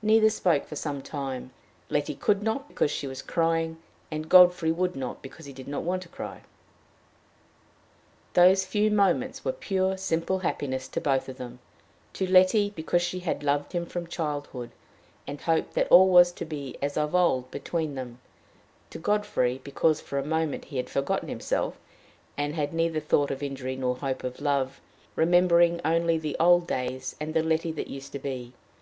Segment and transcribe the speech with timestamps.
[0.00, 1.50] Neither spoke for some time;
[1.90, 3.76] Letty could not because she was crying,
[4.10, 6.40] and Godfrey would not because he did not want to cry.
[8.32, 11.58] Those few moments were pure, simple happiness to both of them;
[12.14, 14.70] to Letty, because she had loved him from childhood,
[15.26, 18.18] and hoped that all was to be as of old between them;
[18.88, 21.78] to Godfrey, because, for the moment, he had forgotten himself,
[22.38, 24.80] and had neither thought of injury nor hope of love,
[25.16, 28.54] remembering only the old days and the Letty that used to be.